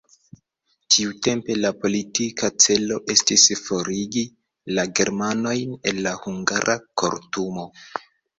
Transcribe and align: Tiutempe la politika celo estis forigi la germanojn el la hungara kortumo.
Tiutempe 0.93 1.57
la 1.65 1.69
politika 1.83 2.49
celo 2.65 2.97
estis 3.15 3.43
forigi 3.67 4.25
la 4.79 4.87
germanojn 5.01 5.77
el 5.93 6.01
la 6.09 6.15
hungara 6.25 6.79
kortumo. 7.05 7.69